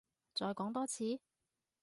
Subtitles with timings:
[0.33, 1.19] 再講多次？